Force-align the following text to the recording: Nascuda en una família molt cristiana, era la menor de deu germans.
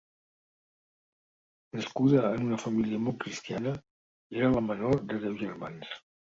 Nascuda 1.81 2.25
en 2.31 2.49
una 2.49 2.59
família 2.65 3.03
molt 3.09 3.21
cristiana, 3.27 3.77
era 4.41 4.53
la 4.59 4.67
menor 4.73 5.01
de 5.13 5.23
deu 5.29 5.41
germans. 5.47 5.97